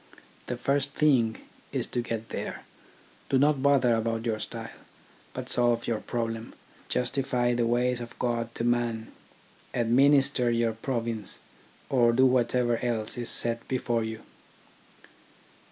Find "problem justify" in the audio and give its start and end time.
5.99-7.53